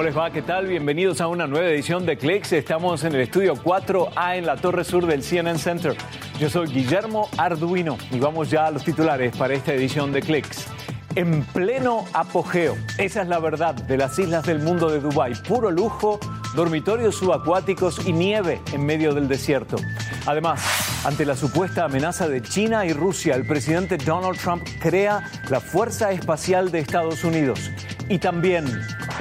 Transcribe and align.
¿Cómo 0.00 0.08
les 0.08 0.16
va? 0.16 0.30
¿Qué 0.30 0.40
tal? 0.40 0.66
Bienvenidos 0.66 1.20
a 1.20 1.26
una 1.26 1.46
nueva 1.46 1.68
edición 1.68 2.06
de 2.06 2.16
Clicks. 2.16 2.54
Estamos 2.54 3.04
en 3.04 3.14
el 3.14 3.20
estudio 3.20 3.54
4A 3.54 4.38
en 4.38 4.46
la 4.46 4.56
torre 4.56 4.82
sur 4.82 5.04
del 5.04 5.22
CNN 5.22 5.58
Center. 5.58 5.94
Yo 6.38 6.48
soy 6.48 6.68
Guillermo 6.68 7.28
Arduino 7.36 7.98
y 8.10 8.18
vamos 8.18 8.48
ya 8.48 8.68
a 8.68 8.70
los 8.70 8.82
titulares 8.82 9.36
para 9.36 9.52
esta 9.52 9.74
edición 9.74 10.10
de 10.10 10.22
Clicks. 10.22 10.68
En 11.16 11.44
pleno 11.44 12.06
apogeo, 12.14 12.78
esa 12.96 13.20
es 13.20 13.28
la 13.28 13.40
verdad 13.40 13.74
de 13.74 13.98
las 13.98 14.18
islas 14.18 14.46
del 14.46 14.60
mundo 14.60 14.88
de 14.88 15.00
Dubái. 15.00 15.34
Puro 15.46 15.70
lujo, 15.70 16.18
dormitorios 16.54 17.16
subacuáticos 17.16 18.06
y 18.06 18.14
nieve 18.14 18.62
en 18.72 18.86
medio 18.86 19.12
del 19.12 19.28
desierto. 19.28 19.76
Además, 20.24 20.62
ante 21.04 21.26
la 21.26 21.36
supuesta 21.36 21.84
amenaza 21.84 22.26
de 22.26 22.40
China 22.40 22.86
y 22.86 22.94
Rusia, 22.94 23.34
el 23.34 23.46
presidente 23.46 23.98
Donald 23.98 24.38
Trump 24.38 24.62
crea 24.80 25.30
la 25.50 25.60
Fuerza 25.60 26.10
Espacial 26.10 26.70
de 26.70 26.78
Estados 26.78 27.22
Unidos. 27.22 27.70
Y 28.08 28.18
también 28.18 28.64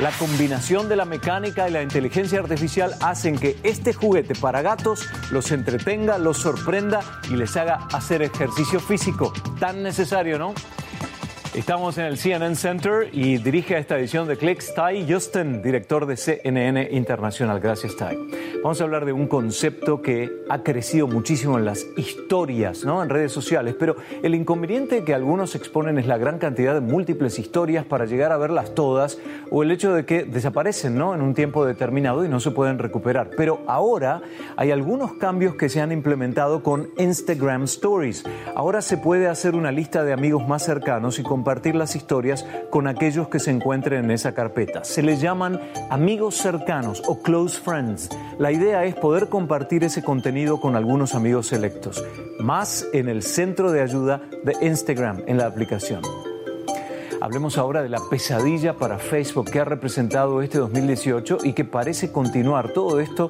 la 0.01 0.11
combinación 0.11 0.87
de 0.87 0.95
la 0.95 1.03
mecánica 1.03 1.67
y 1.67 1.71
la 1.71 1.81
inteligencia 1.81 2.39
artificial 2.39 2.95
hacen 3.01 3.37
que 3.37 3.57
este 3.63 3.91
juguete 3.93 4.33
para 4.33 4.61
gatos 4.61 5.05
los 5.31 5.51
entretenga, 5.51 6.17
los 6.17 6.37
sorprenda 6.37 7.01
y 7.29 7.35
les 7.35 7.57
haga 7.57 7.87
hacer 7.91 8.21
ejercicio 8.21 8.79
físico. 8.79 9.33
Tan 9.59 9.83
necesario, 9.83 10.39
¿no? 10.39 10.53
Estamos 11.53 11.97
en 11.97 12.05
el 12.05 12.17
CNN 12.17 12.55
Center 12.55 13.09
y 13.11 13.39
dirige 13.39 13.77
esta 13.77 13.97
edición 13.97 14.27
de 14.27 14.37
Clicks 14.37 14.73
Ty 14.73 15.11
Justin, 15.11 15.61
director 15.61 16.05
de 16.05 16.15
CNN 16.15 16.89
Internacional. 16.91 17.59
Gracias, 17.59 17.97
Ty. 17.97 18.48
Vamos 18.61 18.81
a 18.81 18.83
hablar 18.83 19.05
de 19.05 19.13
un 19.13 19.27
concepto 19.27 20.01
que 20.01 20.43
ha 20.49 20.63
crecido 20.63 21.07
muchísimo 21.07 21.57
en 21.57 21.63
las 21.63 21.87
historias, 21.95 22.83
¿no? 22.83 23.01
En 23.01 23.07
redes 23.07 23.31
sociales, 23.31 23.73
pero 23.79 23.95
el 24.21 24.35
inconveniente 24.35 25.05
que 25.05 25.13
algunos 25.13 25.55
exponen 25.55 25.97
es 25.97 26.07
la 26.07 26.17
gran 26.17 26.39
cantidad 26.39 26.73
de 26.73 26.81
múltiples 26.81 27.39
historias 27.39 27.85
para 27.85 28.03
llegar 28.03 28.33
a 28.33 28.37
verlas 28.37 28.75
todas 28.75 29.17
o 29.49 29.63
el 29.63 29.71
hecho 29.71 29.93
de 29.93 30.05
que 30.05 30.25
desaparecen, 30.25 30.97
¿no? 30.97 31.15
En 31.15 31.21
un 31.21 31.35
tiempo 31.35 31.65
determinado 31.65 32.25
y 32.25 32.27
no 32.27 32.41
se 32.41 32.51
pueden 32.51 32.79
recuperar. 32.79 33.29
Pero 33.37 33.61
ahora 33.65 34.21
hay 34.57 34.71
algunos 34.71 35.13
cambios 35.13 35.55
que 35.55 35.69
se 35.69 35.79
han 35.79 35.93
implementado 35.93 36.61
con 36.61 36.89
Instagram 36.97 37.63
Stories. 37.63 38.25
Ahora 38.55 38.81
se 38.81 38.97
puede 38.97 39.27
hacer 39.27 39.55
una 39.55 39.71
lista 39.71 40.03
de 40.03 40.11
amigos 40.11 40.45
más 40.45 40.65
cercanos 40.65 41.17
y 41.17 41.23
compartir 41.23 41.75
las 41.75 41.95
historias 41.95 42.45
con 42.69 42.87
aquellos 42.87 43.29
que 43.29 43.39
se 43.39 43.51
encuentren 43.51 44.03
en 44.03 44.11
esa 44.11 44.33
carpeta. 44.33 44.83
Se 44.83 45.01
les 45.01 45.21
llaman 45.21 45.61
amigos 45.89 46.35
cercanos 46.35 47.01
o 47.07 47.21
close 47.21 47.57
friends. 47.57 48.09
La 48.37 48.48
idea 48.51 48.85
es 48.85 48.95
poder 48.95 49.29
compartir 49.29 49.83
ese 49.83 50.03
contenido 50.03 50.59
con 50.59 50.75
algunos 50.75 51.15
amigos 51.15 51.47
selectos, 51.47 52.03
más 52.39 52.87
en 52.93 53.09
el 53.09 53.21
centro 53.23 53.71
de 53.71 53.81
ayuda 53.81 54.21
de 54.43 54.55
Instagram 54.65 55.23
en 55.27 55.37
la 55.37 55.45
aplicación. 55.45 56.01
Hablemos 57.21 57.57
ahora 57.57 57.83
de 57.83 57.89
la 57.89 57.99
pesadilla 58.09 58.73
para 58.73 58.97
Facebook 58.97 59.51
que 59.51 59.59
ha 59.59 59.65
representado 59.65 60.41
este 60.41 60.57
2018 60.57 61.39
y 61.43 61.53
que 61.53 61.65
parece 61.65 62.11
continuar 62.11 62.71
todo 62.71 63.01
esto 63.01 63.29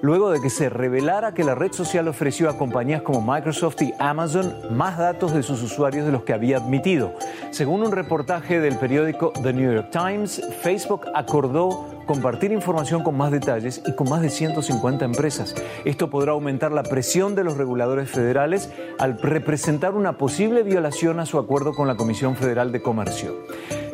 luego 0.00 0.30
de 0.30 0.40
que 0.40 0.50
se 0.50 0.68
revelara 0.68 1.34
que 1.34 1.44
la 1.44 1.54
red 1.54 1.72
social 1.72 2.08
ofreció 2.08 2.48
a 2.48 2.56
compañías 2.56 3.02
como 3.02 3.20
Microsoft 3.20 3.82
y 3.82 3.92
Amazon 3.98 4.54
más 4.70 4.98
datos 4.98 5.34
de 5.34 5.42
sus 5.42 5.62
usuarios 5.62 6.06
de 6.06 6.12
los 6.12 6.22
que 6.22 6.32
había 6.32 6.58
admitido. 6.58 7.12
Según 7.50 7.82
un 7.82 7.92
reportaje 7.92 8.60
del 8.60 8.78
periódico 8.78 9.32
The 9.42 9.52
New 9.52 9.72
York 9.72 9.90
Times, 9.90 10.42
Facebook 10.62 11.06
acordó 11.14 11.95
compartir 12.06 12.52
información 12.52 13.02
con 13.02 13.16
más 13.16 13.30
detalles 13.30 13.82
y 13.86 13.94
con 13.94 14.08
más 14.08 14.22
de 14.22 14.30
150 14.30 15.04
empresas. 15.04 15.54
Esto 15.84 16.08
podrá 16.08 16.32
aumentar 16.32 16.72
la 16.72 16.84
presión 16.84 17.34
de 17.34 17.44
los 17.44 17.56
reguladores 17.56 18.10
federales 18.10 18.70
al 18.98 19.20
representar 19.20 19.94
una 19.94 20.16
posible 20.16 20.62
violación 20.62 21.20
a 21.20 21.26
su 21.26 21.38
acuerdo 21.38 21.72
con 21.72 21.88
la 21.88 21.96
Comisión 21.96 22.36
Federal 22.36 22.72
de 22.72 22.80
Comercio. 22.80 23.36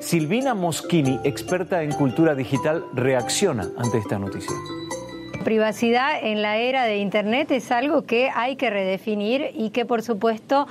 Silvina 0.00 0.54
Moschini, 0.54 1.20
experta 1.24 1.82
en 1.82 1.92
cultura 1.92 2.34
digital, 2.34 2.84
reacciona 2.92 3.68
ante 3.78 3.98
esta 3.98 4.18
noticia. 4.18 4.54
Privacidad 5.44 6.22
en 6.22 6.40
la 6.40 6.58
era 6.58 6.84
de 6.84 6.98
Internet 6.98 7.50
es 7.50 7.72
algo 7.72 8.02
que 8.02 8.30
hay 8.32 8.54
que 8.54 8.70
redefinir 8.70 9.50
y 9.54 9.70
que 9.70 9.84
por 9.84 10.02
supuesto 10.02 10.68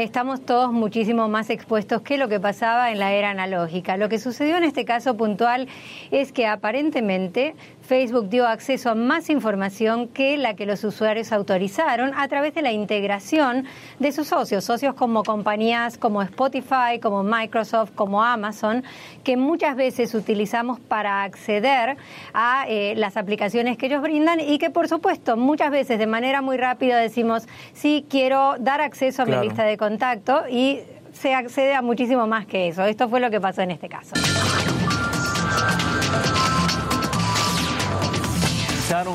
estamos 0.00 0.40
todos 0.46 0.72
muchísimo 0.72 1.28
más 1.28 1.50
expuestos 1.50 2.02
que 2.02 2.16
lo 2.16 2.28
que 2.28 2.40
pasaba 2.40 2.90
en 2.90 2.98
la 2.98 3.12
era 3.12 3.30
analógica. 3.30 3.96
Lo 3.96 4.08
que 4.08 4.18
sucedió 4.18 4.56
en 4.56 4.64
este 4.64 4.84
caso 4.84 5.16
puntual 5.16 5.68
es 6.10 6.32
que 6.32 6.46
aparentemente 6.46 7.54
Facebook 7.82 8.28
dio 8.28 8.46
acceso 8.46 8.90
a 8.90 8.94
más 8.94 9.28
información 9.30 10.08
que 10.08 10.36
la 10.36 10.54
que 10.54 10.66
los 10.66 10.84
usuarios 10.84 11.32
autorizaron 11.32 12.12
a 12.16 12.26
través 12.28 12.54
de 12.54 12.62
la 12.62 12.72
integración 12.72 13.66
de 13.98 14.12
sus 14.12 14.28
socios, 14.28 14.64
socios 14.64 14.94
como 14.94 15.22
compañías 15.22 15.98
como 15.98 16.22
Spotify, 16.22 16.98
como 17.00 17.22
Microsoft, 17.22 17.90
como 17.94 18.22
Amazon, 18.22 18.84
que 19.24 19.36
muchas 19.36 19.76
veces 19.76 20.14
utilizamos 20.14 20.80
para 20.80 21.22
acceder 21.22 21.96
a 22.32 22.64
eh, 22.68 22.94
las 22.96 23.16
aplicaciones 23.16 23.76
que 23.76 23.86
ellos 23.86 24.02
brindan 24.02 24.40
y 24.40 24.58
que 24.58 24.70
por 24.70 24.88
supuesto 24.88 25.36
muchas 25.36 25.70
veces 25.70 25.98
de 25.98 26.06
manera 26.06 26.42
muy 26.42 26.56
rápida 26.56 26.96
decimos, 26.98 27.46
sí, 27.72 28.06
quiero 28.08 28.54
dar 28.58 28.80
acceso 28.80 29.22
a 29.22 29.26
mi 29.26 29.36
lista 29.36 29.64
de 29.64 29.76
contacto 29.76 30.42
y 30.48 30.80
se 31.12 31.34
accede 31.34 31.74
a 31.74 31.82
muchísimo 31.82 32.26
más 32.26 32.46
que 32.46 32.68
eso. 32.68 32.84
Esto 32.84 33.08
fue 33.08 33.20
lo 33.20 33.30
que 33.30 33.40
pasó 33.40 33.62
en 33.62 33.72
este 33.72 33.88
caso. 33.88 34.14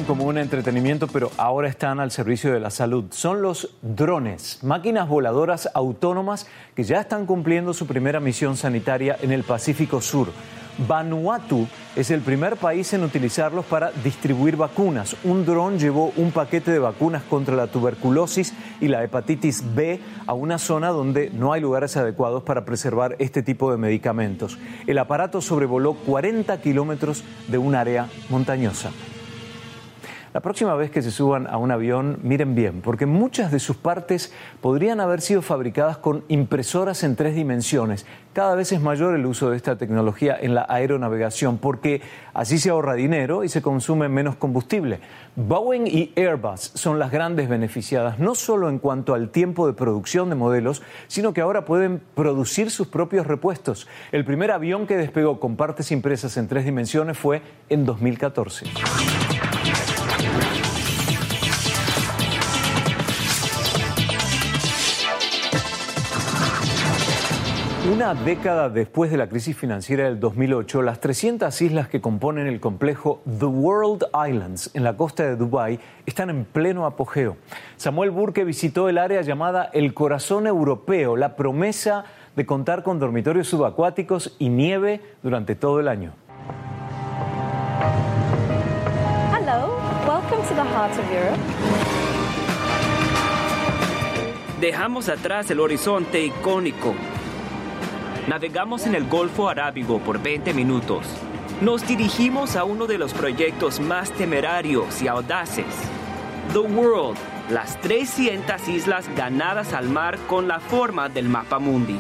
Como 0.07 0.23
un 0.23 0.39
entretenimiento, 0.39 1.07
pero 1.07 1.31
ahora 1.38 1.69
están 1.69 1.99
al 1.99 2.09
servicio 2.09 2.51
de 2.51 2.59
la 2.59 2.71
salud. 2.71 3.05
Son 3.11 3.43
los 3.43 3.75
drones, 3.83 4.57
máquinas 4.63 5.07
voladoras 5.07 5.69
autónomas 5.75 6.47
que 6.75 6.83
ya 6.83 6.99
están 6.99 7.27
cumpliendo 7.27 7.75
su 7.75 7.85
primera 7.85 8.19
misión 8.19 8.57
sanitaria 8.57 9.17
en 9.21 9.31
el 9.31 9.43
Pacífico 9.43 10.01
Sur. 10.01 10.29
Vanuatu 10.87 11.67
es 11.95 12.09
el 12.09 12.21
primer 12.21 12.55
país 12.55 12.91
en 12.93 13.03
utilizarlos 13.03 13.66
para 13.66 13.91
distribuir 14.03 14.55
vacunas. 14.55 15.16
Un 15.23 15.45
dron 15.45 15.77
llevó 15.77 16.11
un 16.16 16.31
paquete 16.31 16.71
de 16.71 16.79
vacunas 16.79 17.21
contra 17.21 17.55
la 17.55 17.67
tuberculosis 17.67 18.55
y 18.81 18.87
la 18.87 19.03
hepatitis 19.03 19.63
B 19.75 19.99
a 20.25 20.33
una 20.33 20.57
zona 20.57 20.89
donde 20.89 21.29
no 21.29 21.53
hay 21.53 21.61
lugares 21.61 21.95
adecuados 21.97 22.41
para 22.41 22.66
preservar 22.66 23.16
este 23.19 23.43
tipo 23.43 23.69
de 23.69 23.77
medicamentos. 23.77 24.57
El 24.87 24.97
aparato 24.97 25.39
sobrevoló 25.39 25.93
40 25.93 26.59
kilómetros 26.61 27.23
de 27.47 27.59
un 27.59 27.75
área 27.75 28.07
montañosa. 28.29 28.89
La 30.33 30.41
próxima 30.41 30.75
vez 30.75 30.91
que 30.91 31.01
se 31.01 31.09
suban 31.09 31.47
a 31.47 31.57
un 31.57 31.71
avión, 31.71 32.19
miren 32.21 32.53
bien, 32.53 32.81
porque 32.81 33.05
muchas 33.05 33.51
de 33.51 33.59
sus 33.59 33.77
partes 33.77 34.33
podrían 34.61 34.99
haber 34.99 35.21
sido 35.21 35.41
fabricadas 35.41 35.97
con 35.97 36.23
impresoras 36.27 37.03
en 37.03 37.15
tres 37.15 37.33
dimensiones. 37.33 38.05
Cada 38.33 38.53
vez 38.53 38.71
es 38.71 38.81
mayor 38.81 39.16
el 39.16 39.25
uso 39.25 39.49
de 39.49 39.57
esta 39.57 39.77
tecnología 39.77 40.37
en 40.39 40.53
la 40.53 40.66
aeronavegación, 40.69 41.57
porque 41.57 42.01
así 42.33 42.59
se 42.59 42.69
ahorra 42.69 42.93
dinero 42.93 43.43
y 43.43 43.49
se 43.49 43.61
consume 43.61 44.09
menos 44.09 44.35
combustible. 44.35 44.99
Boeing 45.37 45.87
y 45.87 46.13
Airbus 46.16 46.71
son 46.75 46.99
las 46.99 47.09
grandes 47.09 47.49
beneficiadas, 47.49 48.19
no 48.19 48.35
solo 48.35 48.69
en 48.69 48.79
cuanto 48.79 49.13
al 49.13 49.29
tiempo 49.29 49.66
de 49.66 49.73
producción 49.73 50.29
de 50.29 50.35
modelos, 50.35 50.83
sino 51.07 51.33
que 51.33 51.41
ahora 51.41 51.66
pueden 51.66 52.01
producir 52.16 52.69
sus 52.69 52.87
propios 52.87 53.25
repuestos. 53.25 53.87
El 54.11 54.25
primer 54.25 54.51
avión 54.51 54.87
que 54.87 54.97
despegó 54.97 55.39
con 55.39 55.55
partes 55.55 55.91
impresas 55.91 56.37
en 56.37 56.47
tres 56.47 56.66
dimensiones 56.66 57.17
fue 57.17 57.41
en 57.69 57.85
2014. 57.85 58.67
Una 67.97 68.13
década 68.13 68.69
después 68.69 69.09
de 69.09 69.18
la 69.18 69.28
crisis 69.28 69.58
financiera 69.58 70.03
del 70.03 70.19
2008, 70.19 70.84
las 70.84 71.00
300 71.00 71.59
islas 71.63 71.88
que 71.88 72.00
componen 72.00 72.46
el 72.46 72.59
complejo 72.59 73.24
The 73.40 73.46
World 73.46 74.03
Islands 74.13 74.69
en 74.75 74.84
la 74.84 74.96
costa 74.96 75.24
de 75.24 75.35
Dubái 75.35 75.80
están 76.06 76.30
en 76.30 76.46
pleno 76.46 76.85
apogeo. 76.85 77.38
Samuel 77.75 78.12
Burke 78.12 78.44
visitó 78.44 78.88
el 78.88 79.00
área 79.00 79.24
llamada 79.24 79.72
El 79.74 79.96
Corazón 79.96 80.46
Europeo, 80.46 81.16
la 81.16 81.35
promesa 81.35 82.05
de 82.35 82.46
contar 82.46 82.84
con 82.84 82.99
dormitorios 82.99 83.47
subacuáticos 83.47 84.35
y 84.38 84.50
nieve 84.50 85.02
durante 85.23 85.55
todo 85.55 85.79
el 85.79 85.88
año. 85.88 86.14
Hello, 89.34 89.76
welcome 90.08 90.47
to 90.47 90.53
the 90.53 90.61
heart 90.61 90.91
of 90.91 91.11
Europe. 91.11 91.40
Dejamos 94.61 95.09
atrás 95.09 95.50
el 95.50 95.59
horizonte 95.59 96.23
icónico 96.23 96.93
Navegamos 98.28 98.85
en 98.85 98.94
el 98.94 99.08
Golfo 99.08 99.47
Arábigo 99.47 100.00
por 100.00 100.22
20 100.22 100.53
minutos. 100.53 101.08
Nos 101.62 101.88
dirigimos 101.88 102.58
a 102.58 102.66
uno 102.66 102.85
de 102.85 102.97
los 102.97 103.14
proyectos 103.14 103.79
más 103.79 104.12
temerarios 104.12 105.02
y 105.02 105.08
audaces. 105.08 105.66
The 106.52 106.59
World, 106.59 107.18
las 107.50 107.79
300 107.79 108.68
islas 108.68 109.08
ganadas 109.16 109.72
al 109.72 109.88
mar 109.88 110.18
con 110.28 110.46
la 110.50 110.59
forma 110.59 111.08
del 111.08 111.29
mapa 111.29 111.58
mundi. 111.58 111.97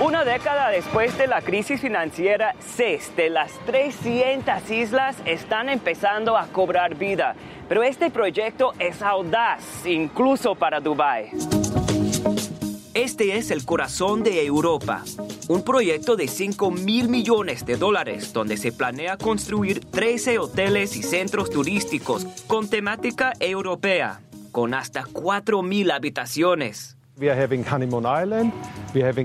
Una 0.00 0.24
década 0.24 0.70
después 0.70 1.16
de 1.18 1.26
la 1.26 1.42
crisis 1.42 1.82
financiera, 1.82 2.54
seis 2.58 3.14
de 3.14 3.28
las 3.28 3.52
300 3.66 4.70
islas 4.70 5.18
están 5.26 5.68
empezando 5.68 6.38
a 6.38 6.46
cobrar 6.46 6.94
vida. 6.94 7.34
Pero 7.68 7.82
este 7.82 8.10
proyecto 8.10 8.72
es 8.78 9.02
audaz, 9.02 9.84
incluso 9.84 10.54
para 10.54 10.80
Dubái. 10.80 11.30
Este 13.00 13.38
es 13.38 13.50
el 13.50 13.64
corazón 13.64 14.22
de 14.22 14.44
Europa, 14.44 15.02
un 15.48 15.64
proyecto 15.64 16.16
de 16.16 16.28
5 16.28 16.70
mil 16.70 17.08
millones 17.08 17.64
de 17.64 17.76
dólares 17.76 18.34
donde 18.34 18.58
se 18.58 18.72
planea 18.72 19.16
construir 19.16 19.80
13 19.80 20.38
hoteles 20.38 20.94
y 20.98 21.02
centros 21.02 21.48
turísticos 21.48 22.26
con 22.46 22.68
temática 22.68 23.32
europea, 23.40 24.20
con 24.52 24.74
hasta 24.74 25.04
4 25.10 25.62
mil 25.62 25.90
habitaciones. 25.90 26.98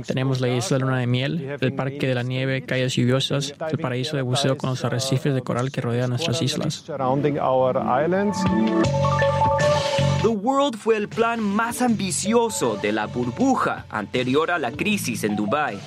Tenemos 0.07 0.39
la 0.39 0.47
isla 0.47 0.79
Luna 0.79 0.99
de 0.99 1.07
Miel, 1.07 1.57
el 1.59 1.73
Parque 1.73 2.07
de 2.07 2.15
la 2.15 2.23
Nieve, 2.23 2.61
calles 2.61 2.95
lluviosas, 2.95 3.55
el 3.69 3.77
paraíso 3.77 4.15
de 4.15 4.21
buceo 4.21 4.57
con 4.57 4.69
los 4.69 4.85
arrecifes 4.85 5.33
de 5.33 5.41
coral 5.41 5.69
que 5.73 5.81
rodean 5.81 6.11
nuestras 6.11 6.41
islas. 6.41 6.85
The 10.25 10.31
World 10.31 10.77
fue 10.79 10.97
el 10.97 11.07
plan 11.07 11.39
más 11.39 11.83
ambicioso 11.83 12.77
de 12.77 12.91
la 12.91 13.05
burbuja 13.05 13.85
anterior 13.91 14.49
a 14.49 14.57
la 14.57 14.71
crisis 14.71 15.23
en 15.23 15.35
Dubái. 15.35 15.77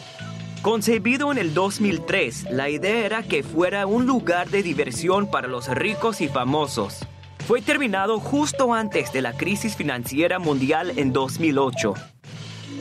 Concebido 0.63 1.33
en 1.33 1.39
el 1.39 1.55
2003, 1.55 2.53
la 2.53 2.71
idea 2.71 3.05
era 3.05 3.23
que 3.25 3.43
fuera 3.43 3.89
un 3.89 4.07
lugar 4.07 4.49
de 4.49 4.63
diversión 4.63 5.29
para 5.29 5.49
los 5.49 5.67
ricos 5.67 6.21
y 6.21 6.29
famosos. 6.29 7.05
Fue 7.49 7.63
terminado 7.63 8.21
justo 8.21 8.75
antes 8.75 9.13
de 9.13 9.23
la 9.23 9.37
crisis 9.37 9.75
financiera 9.75 10.39
mundial 10.39 10.93
en 10.95 11.13
2008. 11.13 11.95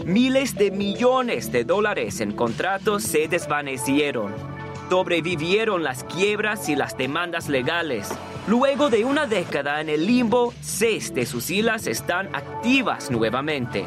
Miles 0.05 0.53
de 0.53 0.69
millones 0.69 1.51
de 1.51 1.63
dólares 1.63 2.21
en 2.21 2.33
contratos 2.33 3.01
se 3.01 3.27
desvanecieron. 3.27 4.56
Sobrevivieron 4.89 5.83
las 5.83 6.05
quiebras 6.05 6.69
y 6.69 6.75
las 6.77 6.97
demandas 6.97 7.49
legales. 7.49 8.09
Luego 8.47 8.89
de 8.89 9.03
una 9.03 9.27
década 9.27 9.81
en 9.81 9.89
el 9.89 10.07
limbo, 10.07 10.53
seis 10.61 11.13
de 11.13 11.25
sus 11.25 11.49
islas 11.49 11.87
están 11.87 12.33
activas 12.33 13.11
nuevamente. 13.11 13.83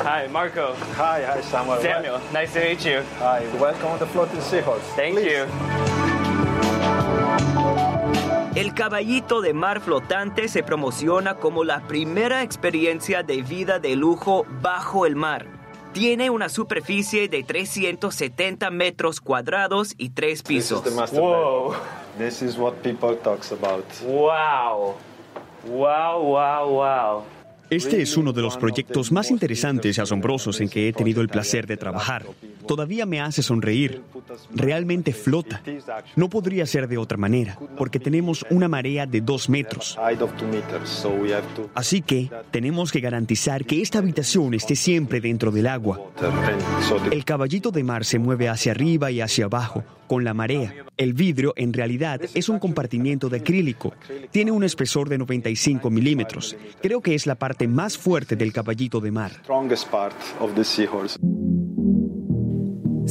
Hi, 0.00 0.26
Marco. 0.30 0.72
Hi, 0.96 1.20
hi, 1.20 1.42
Samuel. 1.42 1.82
Samuel, 1.82 2.20
nice 2.32 2.54
to 2.54 2.60
meet 2.60 2.78
you. 2.80 3.02
Hi, 3.20 3.44
welcome 3.60 3.98
to 3.98 4.06
the 4.06 4.06
Floating 4.06 4.40
Seahorse. 4.40 4.82
Thank 4.96 5.16
Please. 5.16 5.40
you. 5.40 5.46
El 8.54 8.72
caballito 8.72 9.42
de 9.42 9.52
mar 9.52 9.80
flotante 9.80 10.48
se 10.48 10.62
promociona 10.62 11.34
como 11.34 11.62
la 11.62 11.80
primera 11.80 12.42
experiencia 12.42 13.22
de 13.22 13.42
vida 13.42 13.80
de 13.80 13.96
lujo 13.96 14.46
bajo 14.62 15.04
el 15.04 15.14
mar. 15.14 15.55
Tiene 15.96 16.28
una 16.28 16.50
superficie 16.50 17.26
de 17.26 17.42
370 17.42 18.70
metros 18.70 19.18
cuadrados 19.18 19.94
y 19.96 20.10
tres 20.10 20.42
This 20.42 20.56
is 20.56 20.64
pisos. 20.64 20.84
the 20.84 20.90
master 20.90 21.18
Whoa. 21.18 21.70
bedroom. 21.70 21.82
This 22.18 22.42
is 22.42 22.58
what 22.58 22.74
people 22.82 23.16
talks 23.16 23.50
about. 23.50 23.82
Wow. 24.04 24.96
Wow, 25.66 26.22
wow, 26.22 26.68
wow. 26.68 27.24
Este 27.70 28.02
es 28.02 28.14
uno 28.18 28.34
de 28.34 28.42
los 28.42 28.58
proyectos 28.58 29.10
más 29.10 29.30
interesantes 29.30 29.96
y 29.96 30.00
asombrosos 30.02 30.60
en 30.60 30.68
que 30.68 30.86
he 30.86 30.92
tenido 30.92 31.22
el 31.22 31.28
placer 31.28 31.66
de 31.66 31.78
trabajar. 31.78 32.26
Todavía 32.66 33.06
me 33.06 33.20
hace 33.20 33.42
sonreír. 33.42 34.02
Realmente 34.54 35.12
flota. 35.12 35.62
No 36.16 36.28
podría 36.28 36.66
ser 36.66 36.88
de 36.88 36.98
otra 36.98 37.16
manera, 37.16 37.58
porque 37.76 37.98
tenemos 37.98 38.44
una 38.50 38.68
marea 38.68 39.06
de 39.06 39.20
dos 39.20 39.48
metros. 39.48 39.98
Así 41.74 42.02
que 42.02 42.30
tenemos 42.50 42.92
que 42.92 43.00
garantizar 43.00 43.64
que 43.64 43.82
esta 43.82 43.98
habitación 43.98 44.54
esté 44.54 44.76
siempre 44.76 45.20
dentro 45.20 45.50
del 45.50 45.66
agua. 45.66 46.00
El 47.10 47.24
caballito 47.24 47.70
de 47.70 47.84
mar 47.84 48.04
se 48.04 48.18
mueve 48.18 48.48
hacia 48.48 48.72
arriba 48.72 49.10
y 49.10 49.20
hacia 49.20 49.46
abajo, 49.46 49.84
con 50.06 50.24
la 50.24 50.34
marea. 50.34 50.74
El 50.96 51.12
vidrio, 51.12 51.52
en 51.56 51.72
realidad, 51.72 52.20
es 52.34 52.48
un 52.48 52.58
compartimiento 52.58 53.28
de 53.28 53.38
acrílico. 53.38 53.92
Tiene 54.30 54.50
un 54.50 54.64
espesor 54.64 55.08
de 55.08 55.18
95 55.18 55.90
milímetros. 55.90 56.56
Creo 56.80 57.00
que 57.00 57.14
es 57.14 57.26
la 57.26 57.34
parte 57.34 57.68
más 57.68 57.98
fuerte 57.98 58.36
del 58.36 58.52
caballito 58.52 59.00
de 59.00 59.10
mar. 59.10 59.32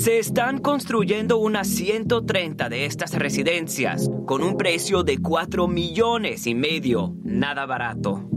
Se 0.05 0.19
están 0.19 0.59
construyendo 0.59 1.39
unas 1.39 1.67
130 1.67 2.69
de 2.69 2.85
estas 2.85 3.15
residencias 3.15 4.07
con 4.27 4.43
un 4.43 4.55
precio 4.55 5.01
de 5.01 5.17
4 5.17 5.67
millones 5.67 6.45
y 6.45 6.53
medio, 6.53 7.15
nada 7.23 7.65
barato. 7.65 8.29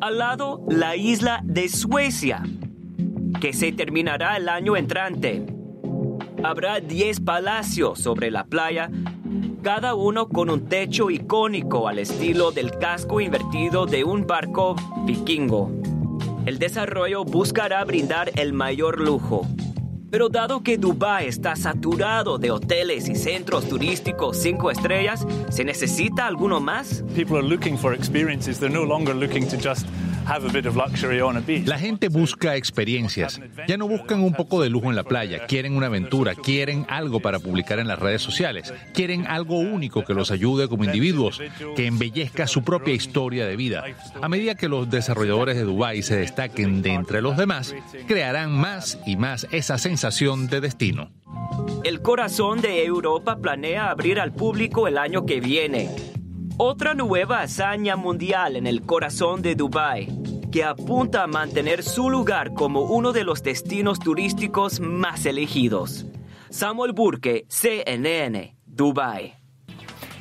Al 0.00 0.18
lado, 0.18 0.64
la 0.68 0.94
isla 0.94 1.40
de 1.42 1.68
Suecia, 1.68 2.44
que 3.40 3.52
se 3.52 3.72
terminará 3.72 4.36
el 4.36 4.48
año 4.48 4.76
entrante. 4.76 5.44
Habrá 6.44 6.78
10 6.78 7.22
palacios 7.22 7.98
sobre 7.98 8.30
la 8.30 8.44
playa, 8.44 8.88
cada 9.62 9.96
uno 9.96 10.28
con 10.28 10.48
un 10.48 10.68
techo 10.68 11.10
icónico 11.10 11.88
al 11.88 11.98
estilo 11.98 12.52
del 12.52 12.78
casco 12.78 13.20
invertido 13.20 13.86
de 13.86 14.04
un 14.04 14.28
barco 14.28 14.76
vikingo. 15.06 15.72
El 16.46 16.60
desarrollo 16.60 17.24
buscará 17.24 17.82
brindar 17.82 18.30
el 18.36 18.52
mayor 18.52 19.00
lujo. 19.00 19.44
Pero 20.12 20.28
dado 20.28 20.62
que 20.62 20.76
Dubái 20.76 21.26
está 21.26 21.56
saturado 21.56 22.36
de 22.36 22.50
hoteles 22.50 23.08
y 23.08 23.14
centros 23.14 23.66
turísticos 23.66 24.36
cinco 24.36 24.70
estrellas, 24.70 25.26
¿se 25.48 25.64
necesita 25.64 26.26
alguno 26.26 26.60
más? 26.60 27.02
People 27.16 27.38
are 27.38 27.48
looking 27.48 27.78
for 27.78 27.94
experiences. 27.94 28.58
They're 28.58 28.70
no 28.70 28.84
longer 28.84 29.14
looking 29.14 29.48
to 29.48 29.56
just 29.56 29.86
have 30.26 30.48
a 30.48 30.52
bit 30.52 30.66
of 30.66 30.76
luxury 30.76 31.20
on 31.20 31.36
a 31.36 31.40
beach. 31.40 31.66
La 31.66 31.78
gente 31.78 32.08
busca 32.08 32.56
experiencias. 32.56 33.40
Ya 33.66 33.76
no 33.76 33.88
buscan 33.88 34.20
un 34.20 34.34
poco 34.34 34.62
de 34.62 34.70
lujo 34.70 34.90
en 34.90 34.96
la 34.96 35.04
playa, 35.04 35.46
quieren 35.46 35.76
una 35.76 35.86
aventura, 35.86 36.34
quieren 36.34 36.86
algo 36.88 37.20
para 37.20 37.38
publicar 37.38 37.78
en 37.78 37.88
las 37.88 37.98
redes 37.98 38.22
sociales, 38.22 38.72
quieren 38.92 39.26
algo 39.26 39.58
único 39.58 40.04
que 40.04 40.14
los 40.14 40.30
ayude 40.30 40.68
como 40.68 40.84
individuos, 40.84 41.40
que 41.76 41.86
embellezca 41.86 42.46
su 42.46 42.62
propia 42.62 42.94
historia 42.94 43.46
de 43.46 43.56
vida. 43.56 43.84
A 44.20 44.28
medida 44.28 44.54
que 44.54 44.68
los 44.68 44.90
desarrolladores 44.90 45.56
de 45.56 45.64
Dubái 45.64 46.02
se 46.02 46.16
destaquen 46.16 46.82
de 46.82 46.94
entre 46.94 47.22
los 47.22 47.36
demás, 47.36 47.74
crearán 48.06 48.52
más 48.52 48.98
y 49.06 49.16
más 49.16 49.46
esa 49.50 49.78
sensación 49.78 50.48
de 50.48 50.60
destino. 50.60 51.10
El 51.84 52.00
corazón 52.00 52.60
de 52.60 52.84
Europa 52.84 53.38
planea 53.38 53.90
abrir 53.90 54.20
al 54.20 54.32
público 54.32 54.88
el 54.88 54.98
año 54.98 55.26
que 55.26 55.40
viene. 55.40 55.90
Otra 56.64 56.94
nueva 56.94 57.40
hazaña 57.40 57.96
mundial 57.96 58.54
en 58.54 58.68
el 58.68 58.82
corazón 58.82 59.42
de 59.42 59.56
Dubái, 59.56 60.06
que 60.52 60.62
apunta 60.62 61.24
a 61.24 61.26
mantener 61.26 61.82
su 61.82 62.08
lugar 62.08 62.54
como 62.54 62.82
uno 62.82 63.10
de 63.10 63.24
los 63.24 63.42
destinos 63.42 63.98
turísticos 63.98 64.78
más 64.78 65.26
elegidos. 65.26 66.06
Samuel 66.50 66.92
Burke, 66.92 67.46
CNN, 67.48 68.54
Dubái. 68.64 69.34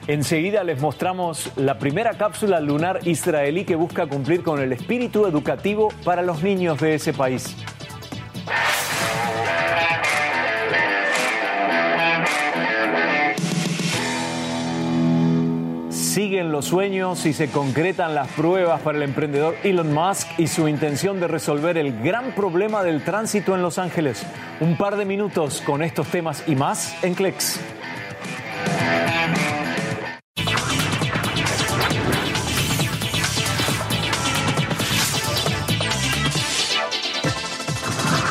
Enseguida 0.07 0.63
les 0.63 0.81
mostramos 0.81 1.51
la 1.57 1.77
primera 1.77 2.17
cápsula 2.17 2.59
lunar 2.59 3.07
israelí 3.07 3.63
que 3.63 3.75
busca 3.75 4.07
cumplir 4.07 4.41
con 4.41 4.59
el 4.59 4.73
espíritu 4.73 5.27
educativo 5.27 5.89
para 6.03 6.23
los 6.23 6.41
niños 6.41 6.79
de 6.79 6.95
ese 6.95 7.13
país. 7.13 7.55
Siguen 16.21 16.51
los 16.51 16.65
sueños 16.65 17.25
y 17.25 17.33
se 17.33 17.49
concretan 17.49 18.13
las 18.13 18.27
pruebas 18.33 18.79
para 18.81 18.95
el 18.95 19.03
emprendedor 19.03 19.55
Elon 19.63 19.91
Musk 19.91 20.27
y 20.37 20.45
su 20.45 20.67
intención 20.67 21.19
de 21.19 21.27
resolver 21.27 21.79
el 21.79 21.99
gran 22.03 22.35
problema 22.35 22.83
del 22.83 23.03
tránsito 23.03 23.55
en 23.55 23.63
Los 23.63 23.79
Ángeles. 23.79 24.23
Un 24.59 24.77
par 24.77 24.97
de 24.97 25.05
minutos 25.05 25.63
con 25.65 25.81
estos 25.81 26.05
temas 26.09 26.43
y 26.47 26.53
más 26.53 27.03
en 27.03 27.15
Clex. 27.15 27.59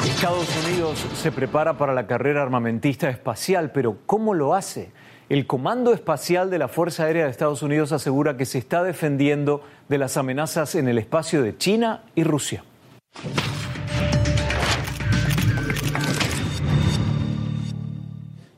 Estados 0.05 0.49
Unidos 0.65 1.05
se 1.15 1.33
prepara 1.33 1.77
para 1.77 1.93
la 1.93 2.07
carrera 2.07 2.41
armamentista 2.41 3.11
espacial, 3.11 3.73
pero 3.73 3.97
¿cómo 4.07 4.33
lo 4.33 4.55
hace? 4.55 4.93
El 5.31 5.47
Comando 5.47 5.93
Espacial 5.93 6.51
de 6.51 6.59
la 6.59 6.67
Fuerza 6.67 7.05
Aérea 7.05 7.25
de 7.25 7.31
Estados 7.31 7.63
Unidos 7.63 7.93
asegura 7.93 8.37
que 8.37 8.45
se 8.45 8.59
está 8.59 8.83
defendiendo 8.83 9.63
de 9.89 9.97
las 9.97 10.17
amenazas 10.17 10.75
en 10.75 10.89
el 10.89 10.99
espacio 10.99 11.41
de 11.41 11.57
China 11.57 12.03
y 12.17 12.25
Rusia. 12.25 12.65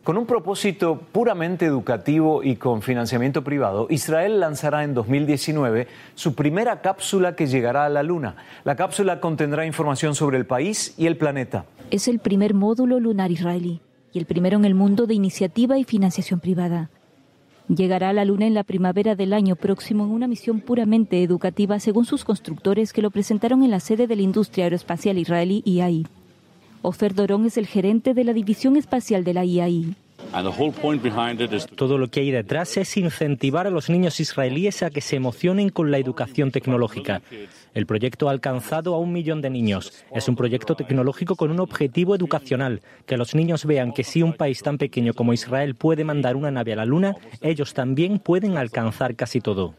Con 0.02 0.16
un 0.16 0.24
propósito 0.24 0.98
puramente 1.12 1.66
educativo 1.66 2.42
y 2.42 2.56
con 2.56 2.80
financiamiento 2.80 3.44
privado, 3.44 3.86
Israel 3.90 4.40
lanzará 4.40 4.82
en 4.82 4.94
2019 4.94 5.88
su 6.14 6.34
primera 6.34 6.80
cápsula 6.80 7.36
que 7.36 7.48
llegará 7.48 7.84
a 7.84 7.90
la 7.90 8.02
Luna. 8.02 8.36
La 8.64 8.76
cápsula 8.76 9.20
contendrá 9.20 9.66
información 9.66 10.14
sobre 10.14 10.38
el 10.38 10.46
país 10.46 10.94
y 10.96 11.06
el 11.06 11.18
planeta. 11.18 11.66
Es 11.90 12.08
el 12.08 12.18
primer 12.18 12.54
módulo 12.54 12.98
lunar 12.98 13.30
israelí 13.30 13.82
y 14.12 14.18
el 14.18 14.26
primero 14.26 14.58
en 14.58 14.64
el 14.64 14.74
mundo 14.74 15.06
de 15.06 15.14
iniciativa 15.14 15.78
y 15.78 15.84
financiación 15.84 16.40
privada. 16.40 16.90
Llegará 17.68 18.10
a 18.10 18.12
la 18.12 18.24
Luna 18.24 18.46
en 18.46 18.54
la 18.54 18.64
primavera 18.64 19.14
del 19.14 19.32
año 19.32 19.56
próximo 19.56 20.04
en 20.04 20.10
una 20.10 20.26
misión 20.26 20.60
puramente 20.60 21.22
educativa 21.22 21.78
según 21.78 22.04
sus 22.04 22.24
constructores 22.24 22.92
que 22.92 23.02
lo 23.02 23.10
presentaron 23.10 23.62
en 23.62 23.70
la 23.70 23.80
sede 23.80 24.06
de 24.06 24.16
la 24.16 24.22
industria 24.22 24.64
aeroespacial 24.64 25.18
israelí 25.18 25.62
IAI. 25.64 26.06
Ofer 26.82 27.14
Dorón 27.14 27.46
es 27.46 27.56
el 27.56 27.66
gerente 27.66 28.12
de 28.12 28.24
la 28.24 28.32
división 28.32 28.76
espacial 28.76 29.22
de 29.24 29.34
la 29.34 29.44
IAI. 29.44 29.94
Todo 31.76 31.98
lo 31.98 32.08
que 32.08 32.20
hay 32.20 32.30
detrás 32.30 32.76
es 32.76 32.96
incentivar 32.96 33.66
a 33.66 33.70
los 33.70 33.90
niños 33.90 34.20
israelíes 34.20 34.82
a 34.82 34.90
que 34.90 35.00
se 35.00 35.16
emocionen 35.16 35.68
con 35.68 35.90
la 35.90 35.98
educación 35.98 36.50
tecnológica. 36.50 37.22
El 37.74 37.86
proyecto 37.86 38.28
ha 38.28 38.32
alcanzado 38.32 38.94
a 38.94 38.98
un 38.98 39.12
millón 39.12 39.40
de 39.40 39.50
niños. 39.50 40.04
Es 40.14 40.28
un 40.28 40.36
proyecto 40.36 40.74
tecnológico 40.74 41.36
con 41.36 41.50
un 41.50 41.60
objetivo 41.60 42.14
educacional, 42.14 42.82
que 43.06 43.16
los 43.16 43.34
niños 43.34 43.64
vean 43.66 43.92
que 43.92 44.04
si 44.04 44.22
un 44.22 44.32
país 44.32 44.62
tan 44.62 44.78
pequeño 44.78 45.14
como 45.14 45.32
Israel 45.32 45.74
puede 45.74 46.04
mandar 46.04 46.36
una 46.36 46.50
nave 46.50 46.72
a 46.72 46.76
la 46.76 46.86
Luna, 46.86 47.16
ellos 47.40 47.74
también 47.74 48.18
pueden 48.18 48.56
alcanzar 48.56 49.14
casi 49.16 49.40
todo. 49.40 49.74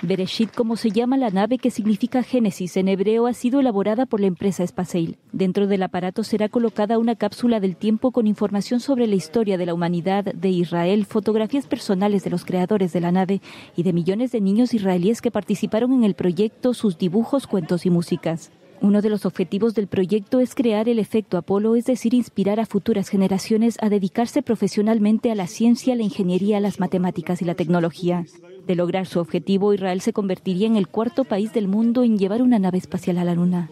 Bereshit, 0.00 0.54
como 0.54 0.76
se 0.76 0.90
llama 0.90 1.16
la 1.16 1.30
nave 1.30 1.58
que 1.58 1.72
significa 1.72 2.22
Génesis 2.22 2.76
en 2.76 2.86
hebreo, 2.86 3.26
ha 3.26 3.34
sido 3.34 3.58
elaborada 3.58 4.06
por 4.06 4.20
la 4.20 4.28
empresa 4.28 4.64
Spaceil. 4.64 5.18
Dentro 5.32 5.66
del 5.66 5.82
aparato 5.82 6.22
será 6.22 6.48
colocada 6.48 6.98
una 6.98 7.16
cápsula 7.16 7.58
del 7.58 7.76
tiempo 7.76 8.12
con 8.12 8.28
información 8.28 8.78
sobre 8.78 9.08
la 9.08 9.16
historia 9.16 9.58
de 9.58 9.66
la 9.66 9.74
humanidad, 9.74 10.24
de 10.24 10.50
Israel, 10.50 11.04
fotografías 11.04 11.66
personales 11.66 12.22
de 12.22 12.30
los 12.30 12.44
creadores 12.44 12.92
de 12.92 13.00
la 13.00 13.10
nave 13.10 13.40
y 13.74 13.82
de 13.82 13.92
millones 13.92 14.30
de 14.30 14.40
niños 14.40 14.72
israelíes 14.72 15.20
que 15.20 15.32
participaron 15.32 15.92
en 15.92 16.04
el 16.04 16.14
proyecto, 16.14 16.74
sus 16.74 16.96
dibujos, 16.96 17.48
cuentos 17.48 17.84
y 17.84 17.90
músicas. 17.90 18.52
Uno 18.80 19.02
de 19.02 19.10
los 19.10 19.26
objetivos 19.26 19.74
del 19.74 19.88
proyecto 19.88 20.38
es 20.38 20.54
crear 20.54 20.88
el 20.88 21.00
efecto 21.00 21.36
Apolo, 21.36 21.74
es 21.74 21.86
decir, 21.86 22.14
inspirar 22.14 22.60
a 22.60 22.66
futuras 22.66 23.08
generaciones 23.08 23.76
a 23.80 23.88
dedicarse 23.88 24.42
profesionalmente 24.42 25.32
a 25.32 25.34
la 25.34 25.48
ciencia, 25.48 25.96
la 25.96 26.04
ingeniería, 26.04 26.60
las 26.60 26.78
matemáticas 26.78 27.42
y 27.42 27.44
la 27.44 27.56
tecnología. 27.56 28.24
De 28.68 28.76
lograr 28.76 29.06
su 29.06 29.18
objetivo, 29.18 29.72
Israel 29.72 30.02
se 30.02 30.12
convertiría 30.12 30.66
en 30.66 30.76
el 30.76 30.88
cuarto 30.88 31.24
país 31.24 31.54
del 31.54 31.68
mundo 31.68 32.02
en 32.02 32.18
llevar 32.18 32.42
una 32.42 32.58
nave 32.58 32.76
espacial 32.76 33.16
a 33.16 33.24
la 33.24 33.34
Luna. 33.34 33.70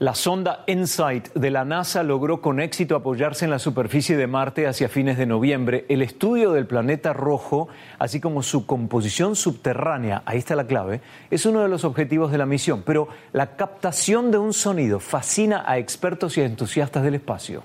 La 0.00 0.16
sonda 0.16 0.64
InSight 0.66 1.32
de 1.34 1.50
la 1.52 1.64
NASA 1.64 2.02
logró 2.02 2.40
con 2.40 2.58
éxito 2.58 2.96
apoyarse 2.96 3.44
en 3.44 3.52
la 3.52 3.60
superficie 3.60 4.16
de 4.16 4.26
Marte 4.26 4.66
hacia 4.66 4.88
fines 4.88 5.18
de 5.18 5.26
noviembre. 5.26 5.86
El 5.88 6.02
estudio 6.02 6.50
del 6.50 6.66
planeta 6.66 7.12
rojo, 7.12 7.68
así 8.00 8.20
como 8.20 8.42
su 8.42 8.66
composición 8.66 9.36
subterránea, 9.36 10.24
ahí 10.26 10.38
está 10.38 10.56
la 10.56 10.66
clave, 10.66 11.00
es 11.30 11.46
uno 11.46 11.60
de 11.62 11.68
los 11.68 11.84
objetivos 11.84 12.32
de 12.32 12.38
la 12.38 12.46
misión. 12.46 12.82
Pero 12.84 13.06
la 13.32 13.54
captación 13.54 14.32
de 14.32 14.38
un 14.38 14.52
sonido 14.52 14.98
fascina 14.98 15.62
a 15.64 15.78
expertos 15.78 16.36
y 16.38 16.40
entusiastas 16.40 17.04
del 17.04 17.14
espacio. 17.14 17.62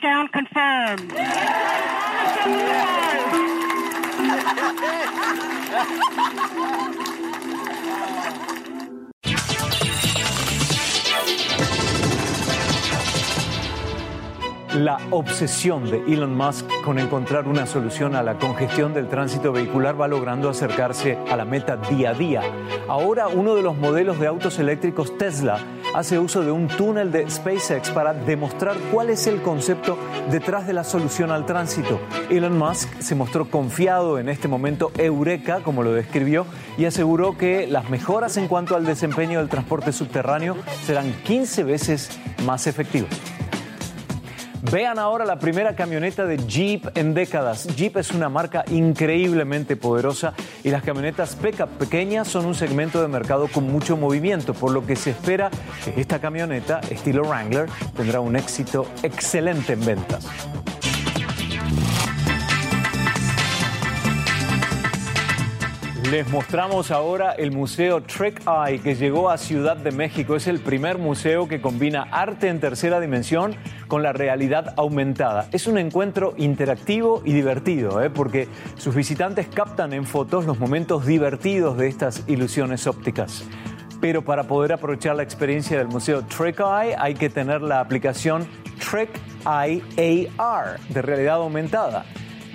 Touchdown 0.00 0.28
confirmed. 0.28 1.12
La 14.74 14.98
obsesión 15.10 15.90
de 15.90 15.98
Elon 16.06 16.34
Musk 16.36 16.64
con 16.84 16.98
encontrar 16.98 17.48
una 17.48 17.66
solución 17.66 18.14
a 18.14 18.22
la 18.22 18.38
congestión 18.38 18.94
del 18.94 19.08
tránsito 19.08 19.52
vehicular 19.52 20.00
va 20.00 20.08
logrando 20.08 20.48
acercarse 20.48 21.18
a 21.30 21.36
la 21.36 21.44
meta 21.44 21.76
día 21.76 22.10
a 22.10 22.14
día. 22.14 22.42
Ahora 22.88 23.28
uno 23.28 23.54
de 23.56 23.62
los 23.62 23.76
modelos 23.76 24.18
de 24.20 24.28
autos 24.28 24.58
eléctricos 24.58 25.18
Tesla 25.18 25.58
hace 25.94 26.18
uso 26.18 26.42
de 26.42 26.50
un 26.50 26.68
túnel 26.68 27.10
de 27.12 27.28
SpaceX 27.30 27.90
para 27.90 28.14
demostrar 28.14 28.76
cuál 28.92 29.10
es 29.10 29.26
el 29.26 29.42
concepto 29.42 29.98
detrás 30.30 30.66
de 30.66 30.72
la 30.72 30.84
solución 30.84 31.30
al 31.30 31.46
tránsito. 31.46 32.00
Elon 32.30 32.56
Musk 32.56 32.88
se 33.00 33.14
mostró 33.14 33.50
confiado 33.50 34.18
en 34.18 34.28
este 34.28 34.48
momento 34.48 34.92
eureka, 34.98 35.60
como 35.64 35.82
lo 35.82 35.92
describió, 35.92 36.46
y 36.78 36.84
aseguró 36.84 37.36
que 37.36 37.66
las 37.66 37.90
mejoras 37.90 38.36
en 38.36 38.48
cuanto 38.48 38.76
al 38.76 38.86
desempeño 38.86 39.38
del 39.38 39.48
transporte 39.48 39.92
subterráneo 39.92 40.56
serán 40.84 41.12
15 41.24 41.64
veces 41.64 42.18
más 42.44 42.66
efectivas. 42.66 43.10
Vean 44.62 44.98
ahora 44.98 45.24
la 45.24 45.38
primera 45.38 45.74
camioneta 45.74 46.26
de 46.26 46.36
Jeep 46.36 46.96
en 46.96 47.14
décadas. 47.14 47.66
Jeep 47.76 47.96
es 47.96 48.10
una 48.10 48.28
marca 48.28 48.64
increíblemente 48.70 49.74
poderosa 49.74 50.34
y 50.62 50.70
las 50.70 50.82
camionetas 50.82 51.34
pickup 51.34 51.70
pequeñas 51.78 52.28
son 52.28 52.44
un 52.44 52.54
segmento 52.54 53.00
de 53.00 53.08
mercado 53.08 53.48
con 53.48 53.64
mucho 53.64 53.96
movimiento, 53.96 54.52
por 54.52 54.72
lo 54.72 54.84
que 54.84 54.96
se 54.96 55.10
espera 55.10 55.50
que 55.84 55.98
esta 55.98 56.20
camioneta, 56.20 56.80
estilo 56.90 57.22
Wrangler, 57.22 57.68
tendrá 57.96 58.20
un 58.20 58.36
éxito 58.36 58.86
excelente 59.02 59.72
en 59.72 59.84
ventas. 59.84 60.26
Les 66.10 66.28
mostramos 66.28 66.90
ahora 66.90 67.34
el 67.38 67.52
Museo 67.52 68.02
Trick 68.02 68.42
Eye 68.44 68.80
que 68.80 68.96
llegó 68.96 69.30
a 69.30 69.38
Ciudad 69.38 69.76
de 69.76 69.92
México. 69.92 70.34
Es 70.34 70.48
el 70.48 70.58
primer 70.58 70.98
museo 70.98 71.46
que 71.46 71.60
combina 71.60 72.02
arte 72.10 72.48
en 72.48 72.58
tercera 72.58 72.98
dimensión 72.98 73.54
con 73.86 74.02
la 74.02 74.12
realidad 74.12 74.74
aumentada. 74.76 75.48
Es 75.52 75.68
un 75.68 75.78
encuentro 75.78 76.34
interactivo 76.36 77.22
y 77.24 77.32
divertido, 77.32 78.02
¿eh? 78.02 78.10
porque 78.10 78.48
sus 78.76 78.92
visitantes 78.92 79.46
captan 79.46 79.92
en 79.92 80.04
fotos 80.04 80.46
los 80.46 80.58
momentos 80.58 81.06
divertidos 81.06 81.76
de 81.76 81.86
estas 81.86 82.24
ilusiones 82.26 82.88
ópticas. 82.88 83.44
Pero 84.00 84.24
para 84.24 84.48
poder 84.48 84.72
aprovechar 84.72 85.14
la 85.14 85.22
experiencia 85.22 85.78
del 85.78 85.86
Museo 85.86 86.22
Trick 86.22 86.58
Eye 86.58 86.96
hay 86.98 87.14
que 87.14 87.30
tener 87.30 87.62
la 87.62 87.78
aplicación 87.78 88.48
Trick 88.80 89.10
Eye 89.46 90.28
AR 90.38 90.80
de 90.88 91.02
realidad 91.02 91.36
aumentada 91.36 92.04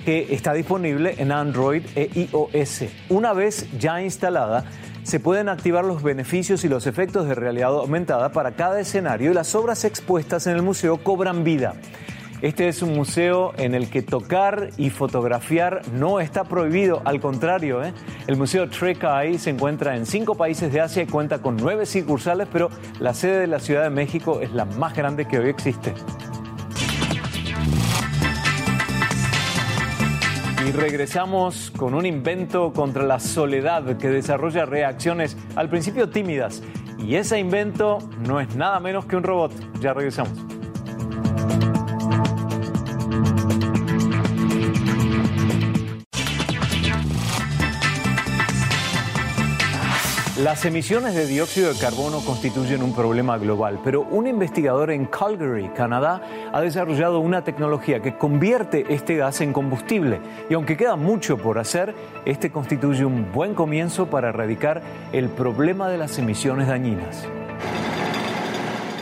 que 0.06 0.32
está 0.32 0.54
disponible 0.54 1.16
en 1.18 1.32
Android 1.32 1.82
e 1.96 2.08
iOS. 2.14 2.84
Una 3.08 3.32
vez 3.32 3.66
ya 3.76 4.00
instalada, 4.00 4.64
se 5.02 5.18
pueden 5.18 5.48
activar 5.48 5.84
los 5.84 6.04
beneficios 6.04 6.64
y 6.64 6.68
los 6.68 6.86
efectos 6.86 7.26
de 7.26 7.34
realidad 7.34 7.70
aumentada 7.70 8.30
para 8.30 8.52
cada 8.52 8.78
escenario 8.78 9.32
y 9.32 9.34
las 9.34 9.56
obras 9.56 9.84
expuestas 9.84 10.46
en 10.46 10.54
el 10.54 10.62
museo 10.62 10.98
cobran 10.98 11.42
vida. 11.42 11.74
Este 12.40 12.68
es 12.68 12.82
un 12.82 12.94
museo 12.94 13.52
en 13.56 13.74
el 13.74 13.90
que 13.90 14.02
tocar 14.02 14.70
y 14.76 14.90
fotografiar 14.90 15.82
no 15.92 16.20
está 16.20 16.44
prohibido, 16.44 17.02
al 17.04 17.18
contrario, 17.18 17.82
¿eh? 17.82 17.92
el 18.28 18.36
Museo 18.36 18.68
Eye 18.68 19.38
se 19.38 19.50
encuentra 19.50 19.96
en 19.96 20.06
cinco 20.06 20.36
países 20.36 20.72
de 20.72 20.82
Asia 20.82 21.02
y 21.02 21.06
cuenta 21.06 21.38
con 21.38 21.56
nueve 21.56 21.84
sucursales, 21.84 22.46
pero 22.52 22.70
la 23.00 23.12
sede 23.12 23.40
de 23.40 23.46
la 23.48 23.58
Ciudad 23.58 23.82
de 23.82 23.90
México 23.90 24.40
es 24.40 24.52
la 24.52 24.66
más 24.66 24.94
grande 24.94 25.26
que 25.26 25.40
hoy 25.40 25.48
existe. 25.48 25.94
Y 30.66 30.72
regresamos 30.72 31.70
con 31.76 31.94
un 31.94 32.06
invento 32.06 32.72
contra 32.72 33.04
la 33.04 33.20
soledad 33.20 33.98
que 33.98 34.08
desarrolla 34.08 34.66
reacciones 34.66 35.36
al 35.54 35.68
principio 35.68 36.08
tímidas. 36.08 36.60
Y 36.98 37.14
ese 37.14 37.38
invento 37.38 37.98
no 38.26 38.40
es 38.40 38.56
nada 38.56 38.80
menos 38.80 39.06
que 39.06 39.14
un 39.14 39.22
robot. 39.22 39.52
Ya 39.78 39.94
regresamos. 39.94 40.55
Las 50.42 50.66
emisiones 50.66 51.14
de 51.14 51.26
dióxido 51.26 51.72
de 51.72 51.80
carbono 51.80 52.20
constituyen 52.20 52.82
un 52.82 52.94
problema 52.94 53.38
global, 53.38 53.80
pero 53.82 54.02
un 54.02 54.26
investigador 54.26 54.90
en 54.90 55.06
Calgary, 55.06 55.70
Canadá, 55.70 56.20
ha 56.52 56.60
desarrollado 56.60 57.20
una 57.20 57.42
tecnología 57.42 58.02
que 58.02 58.18
convierte 58.18 58.84
este 58.90 59.16
gas 59.16 59.40
en 59.40 59.54
combustible. 59.54 60.20
Y 60.50 60.54
aunque 60.54 60.76
queda 60.76 60.96
mucho 60.96 61.38
por 61.38 61.58
hacer, 61.58 61.94
este 62.26 62.50
constituye 62.50 63.06
un 63.06 63.32
buen 63.32 63.54
comienzo 63.54 64.10
para 64.10 64.28
erradicar 64.28 64.82
el 65.12 65.30
problema 65.30 65.88
de 65.88 65.96
las 65.96 66.18
emisiones 66.18 66.68
dañinas. 66.68 67.26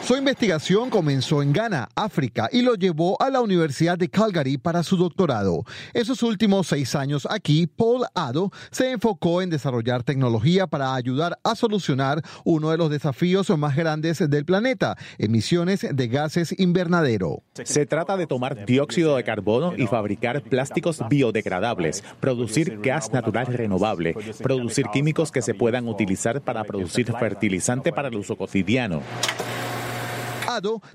Su 0.06 0.16
investigación 0.16 0.90
comenzó 0.90 1.40
en 1.40 1.54
Ghana, 1.54 1.88
África, 1.94 2.50
y 2.52 2.60
lo 2.60 2.74
llevó 2.74 3.16
a 3.22 3.30
la 3.30 3.40
Universidad 3.40 3.96
de 3.96 4.10
Calgary 4.10 4.58
para 4.58 4.82
su 4.82 4.98
doctorado. 4.98 5.64
En 5.94 6.04
sus 6.04 6.22
últimos 6.22 6.66
seis 6.66 6.94
años 6.94 7.26
aquí, 7.30 7.66
Paul 7.66 8.04
Ado 8.14 8.50
se 8.70 8.90
enfocó 8.90 9.40
en 9.40 9.48
desarrollar 9.48 10.02
tecnología 10.02 10.66
para 10.66 10.94
ayudar 10.94 11.38
a 11.42 11.54
solucionar 11.54 12.20
uno 12.44 12.70
de 12.70 12.76
los 12.76 12.90
desafíos 12.90 13.48
más 13.56 13.76
grandes 13.76 14.18
del 14.28 14.44
planeta, 14.44 14.98
emisiones 15.16 15.86
de 15.90 16.08
gases 16.08 16.54
invernadero. 16.58 17.42
Se 17.64 17.86
trata 17.86 18.18
de 18.18 18.26
tomar 18.26 18.66
dióxido 18.66 19.16
de 19.16 19.24
carbono 19.24 19.72
y 19.74 19.86
fabricar 19.86 20.42
plásticos 20.42 21.00
biodegradables, 21.08 22.04
producir 22.20 22.78
gas 22.82 23.10
natural 23.10 23.46
renovable, 23.46 24.14
producir 24.42 24.84
químicos 24.92 25.32
que 25.32 25.40
se 25.40 25.54
puedan 25.54 25.88
utilizar 25.88 26.42
para 26.42 26.62
producir 26.62 27.10
fertilizante 27.18 27.90
para 27.90 28.08
el 28.08 28.16
uso 28.16 28.36
cotidiano. 28.36 29.00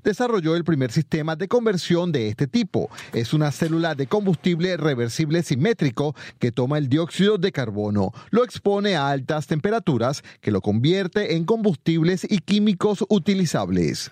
Desarrolló 0.04 0.56
el 0.56 0.64
primer 0.64 0.92
sistema 0.92 1.36
de 1.36 1.50
conversión 1.50 2.14
de 2.14 2.30
este 2.30 2.48
tipo. 2.48 2.90
Es 3.14 3.34
una 3.34 3.52
célula 3.52 3.94
de 3.94 4.08
combustible 4.08 4.78
reversible 4.78 5.44
simétrico 5.44 6.16
que 6.40 6.52
toma 6.52 6.78
el 6.78 6.88
dióxido 6.88 7.38
de 7.38 7.52
carbono, 7.52 8.14
lo 8.30 8.46
expone 8.46 8.96
a 8.96 9.10
altas 9.10 9.48
temperaturas, 9.48 10.24
que 10.40 10.52
lo 10.52 10.62
convierte 10.62 11.36
en 11.36 11.44
combustibles 11.44 12.26
y 12.30 12.40
químicos 12.40 13.04
utilizables. 13.10 14.12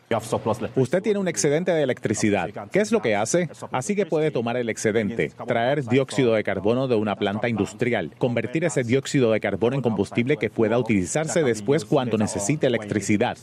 Usted 0.75 1.01
tiene 1.01 1.19
un 1.19 1.27
excedente 1.27 1.71
de 1.71 1.81
electricidad. 1.81 2.49
¿Qué 2.71 2.79
es 2.79 2.91
lo 2.91 3.01
que 3.01 3.15
hace? 3.15 3.49
Así 3.71 3.95
que 3.95 4.05
puede 4.05 4.31
tomar 4.31 4.57
el 4.57 4.69
excedente, 4.69 5.31
traer 5.47 5.85
dióxido 5.85 6.33
de 6.33 6.43
carbono 6.43 6.87
de 6.87 6.95
una 6.95 7.15
planta 7.15 7.47
industrial, 7.47 8.11
convertir 8.17 8.65
ese 8.65 8.83
dióxido 8.83 9.31
de 9.31 9.39
carbono 9.39 9.77
en 9.77 9.81
combustible 9.81 10.35
que 10.35 10.49
pueda 10.49 10.77
utilizarse 10.77 11.43
después 11.43 11.85
cuando 11.85 12.17
necesite 12.17 12.67
electricidad. 12.67 13.37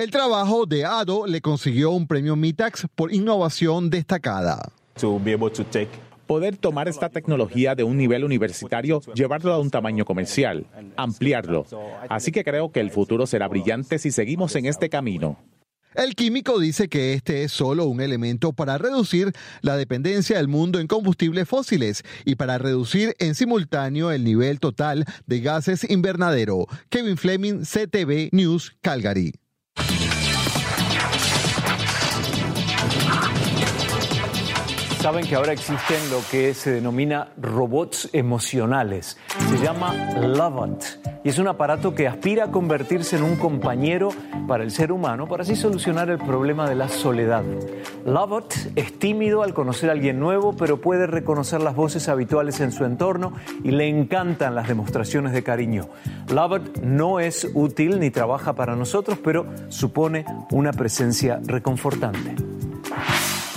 El 0.00 0.10
trabajo 0.10 0.64
de 0.64 0.86
Ado 0.86 1.26
le 1.26 1.42
consiguió 1.42 1.90
un 1.90 2.06
premio 2.06 2.34
Mitax 2.34 2.86
por 2.94 3.12
innovación 3.12 3.90
destacada. 3.90 4.72
Poder 6.26 6.56
tomar 6.56 6.88
esta 6.88 7.10
tecnología 7.10 7.74
de 7.74 7.84
un 7.84 7.98
nivel 7.98 8.24
universitario, 8.24 9.02
llevarlo 9.14 9.52
a 9.52 9.58
un 9.58 9.68
tamaño 9.68 10.06
comercial, 10.06 10.64
ampliarlo. 10.96 11.66
Así 12.08 12.32
que 12.32 12.44
creo 12.44 12.72
que 12.72 12.80
el 12.80 12.90
futuro 12.90 13.26
será 13.26 13.46
brillante 13.46 13.98
si 13.98 14.10
seguimos 14.10 14.56
en 14.56 14.64
este 14.64 14.88
camino. 14.88 15.36
El 15.94 16.14
químico 16.14 16.58
dice 16.58 16.88
que 16.88 17.12
este 17.12 17.44
es 17.44 17.52
solo 17.52 17.84
un 17.84 18.00
elemento 18.00 18.54
para 18.54 18.78
reducir 18.78 19.34
la 19.60 19.76
dependencia 19.76 20.38
del 20.38 20.48
mundo 20.48 20.80
en 20.80 20.86
combustibles 20.86 21.46
fósiles 21.46 22.04
y 22.24 22.36
para 22.36 22.56
reducir 22.56 23.14
en 23.18 23.34
simultáneo 23.34 24.12
el 24.12 24.24
nivel 24.24 24.60
total 24.60 25.04
de 25.26 25.40
gases 25.40 25.84
invernadero. 25.90 26.68
Kevin 26.88 27.18
Fleming, 27.18 27.64
CTV 27.64 28.30
News, 28.32 28.74
Calgary. 28.80 29.34
Saben 35.00 35.26
que 35.26 35.34
ahora 35.34 35.54
existen 35.54 36.10
lo 36.10 36.20
que 36.30 36.52
se 36.52 36.72
denomina 36.72 37.28
robots 37.40 38.10
emocionales. 38.12 39.16
Se 39.48 39.56
llama 39.64 39.94
Lovant 40.20 40.84
y 41.24 41.30
es 41.30 41.38
un 41.38 41.48
aparato 41.48 41.94
que 41.94 42.06
aspira 42.06 42.44
a 42.44 42.50
convertirse 42.50 43.16
en 43.16 43.22
un 43.22 43.36
compañero 43.36 44.10
para 44.46 44.62
el 44.62 44.70
ser 44.70 44.92
humano 44.92 45.26
para 45.26 45.42
así 45.42 45.56
solucionar 45.56 46.10
el 46.10 46.18
problema 46.18 46.68
de 46.68 46.74
la 46.74 46.90
soledad. 46.90 47.42
Lovot 48.04 48.54
es 48.76 48.98
tímido 48.98 49.42
al 49.42 49.54
conocer 49.54 49.88
a 49.88 49.92
alguien 49.92 50.20
nuevo, 50.20 50.54
pero 50.54 50.82
puede 50.82 51.06
reconocer 51.06 51.62
las 51.62 51.74
voces 51.74 52.10
habituales 52.10 52.60
en 52.60 52.70
su 52.70 52.84
entorno 52.84 53.32
y 53.64 53.70
le 53.70 53.88
encantan 53.88 54.54
las 54.54 54.68
demostraciones 54.68 55.32
de 55.32 55.42
cariño. 55.42 55.88
Lovot 56.30 56.82
no 56.82 57.20
es 57.20 57.50
útil 57.54 58.00
ni 58.00 58.10
trabaja 58.10 58.52
para 58.52 58.76
nosotros, 58.76 59.18
pero 59.24 59.46
supone 59.70 60.26
una 60.50 60.72
presencia 60.72 61.40
reconfortante. 61.42 62.59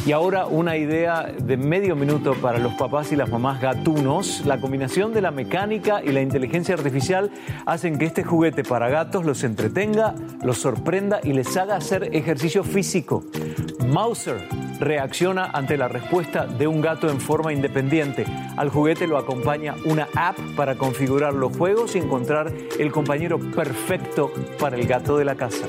Y 0.06 0.12
ahora 0.12 0.48
una 0.48 0.76
idea 0.76 1.24
de 1.24 1.56
medio 1.56 1.96
minuto 1.96 2.34
para 2.34 2.60
los 2.60 2.74
papás 2.74 3.14
y 3.14 3.16
las 3.16 3.30
mamás 3.30 3.62
gatunos. 3.62 4.46
La 4.46 4.60
combinación 4.60 5.14
de 5.14 5.22
la 5.22 5.32
mecánica 5.32 6.04
y 6.04 6.12
la 6.12 6.22
inteligencia 6.22 6.76
artificial 6.76 7.32
hacen 7.66 7.98
que 7.98 8.06
este 8.06 8.22
juguete 8.22 8.66
para 8.66 8.90
gatos 8.90 9.24
los 9.24 9.46
entretenga, 9.46 10.14
los 10.44 10.58
sorprenda 10.58 11.22
y 11.24 11.32
les 11.32 11.56
haga 11.56 11.78
hacer 11.78 12.10
ejercicio 12.12 12.66
físico. 12.66 13.24
Mouser 13.88 14.46
reacciona 14.78 15.46
ante 15.46 15.78
la 15.78 15.88
respuesta 15.88 16.48
de 16.48 16.68
un 16.68 16.82
gato 16.82 17.10
en 17.10 17.22
forma 17.22 17.54
independiente. 17.54 18.26
Al 18.58 18.68
juguete 18.68 19.08
lo 19.08 19.18
acompaña 19.18 19.76
una 19.86 20.10
app 20.16 20.38
para 20.58 20.76
configurar 20.76 21.34
los 21.34 21.56
juegos 21.56 21.96
y 21.96 22.00
encontrar 22.00 22.52
el 22.78 22.92
compañero 22.92 23.40
perfecto 23.40 24.34
para 24.60 24.76
el 24.76 24.86
gato 24.86 25.18
de 25.18 25.24
la 25.24 25.36
casa. 25.36 25.66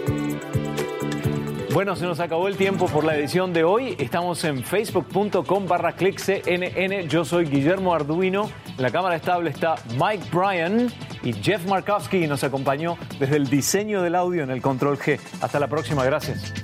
Bueno, 1.75 1.97
se 1.97 2.07
nos 2.07 2.21
acabó 2.21 2.47
el 2.47 2.57
tiempo 2.57 2.87
por 2.87 3.03
la 3.03 3.17
edición 3.17 3.53
de 3.53 3.65
hoy. 3.65 3.97
Estamos 3.99 4.45
en 4.45 4.63
facebook.com 4.63 5.67
barra 5.67 5.93
cnn. 5.97 7.09
Yo 7.09 7.25
soy 7.25 7.47
Guillermo 7.47 7.93
Arduino. 7.93 8.49
En 8.77 8.81
la 8.81 8.93
cámara 8.93 9.17
estable 9.17 9.51
está 9.51 9.75
Mike 9.99 10.29
Bryan 10.33 10.87
y 11.25 11.33
Jeff 11.33 11.67
Markowski 11.67 12.29
nos 12.29 12.45
acompañó 12.45 12.97
desde 13.19 13.39
el 13.39 13.51
diseño 13.51 14.03
del 14.03 14.15
audio 14.15 14.45
en 14.45 14.51
el 14.51 14.63
Control 14.63 14.97
G. 14.97 15.19
Hasta 15.41 15.59
la 15.59 15.67
próxima. 15.67 16.05
Gracias. 16.05 16.55